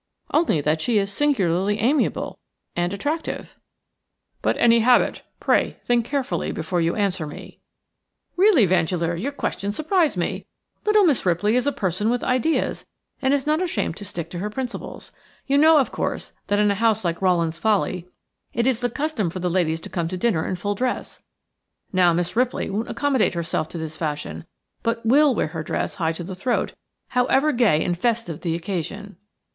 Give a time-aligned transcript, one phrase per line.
[0.33, 2.39] "Only that she is singularly amiable
[2.75, 3.55] and attractive."
[4.41, 7.59] "But any habit– pray think carefully before you answer me."
[8.35, 10.47] "Really, Vandeleur, your questions surprise me.
[10.87, 12.83] Little Miss Ripley is a person with ideas
[13.21, 15.11] and is not ashamed to stick to her principles.
[15.45, 18.07] You know, of course, that in a house like Rowland's Folly
[18.53, 21.21] it is the custom for the ladies to come to dinner in full dress.
[21.93, 24.45] Now, Miss Ripley won't accommodate herself to this fashion,
[24.81, 26.73] but will wear her dress high to the throat,
[27.09, 29.17] however gay and festive the occasion."